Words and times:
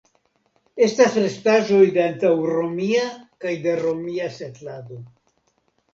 Estas 0.85 1.17
restaĵoj 1.23 1.83
de 1.99 2.03
antaŭromia 2.07 3.05
kaj 3.45 3.55
de 3.67 3.77
romia 3.85 4.31
setlado. 4.39 4.99